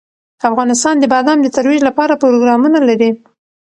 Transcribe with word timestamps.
افغانستان 0.49 0.95
د 0.99 1.03
بادام 1.13 1.39
د 1.41 1.47
ترویج 1.55 1.81
لپاره 1.89 2.19
پروګرامونه 2.23 2.79
لري. 2.89 3.11